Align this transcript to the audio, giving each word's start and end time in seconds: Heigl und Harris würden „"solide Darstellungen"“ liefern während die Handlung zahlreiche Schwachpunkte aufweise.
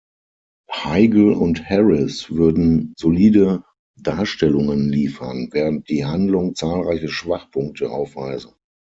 Heigl 0.73 1.31
und 1.33 1.69
Harris 1.69 2.31
würden 2.31 2.95
„"solide 2.97 3.63
Darstellungen"“ 3.99 4.89
liefern 4.89 5.49
während 5.51 5.89
die 5.89 6.05
Handlung 6.05 6.55
zahlreiche 6.55 7.07
Schwachpunkte 7.09 7.91
aufweise. 7.91 8.55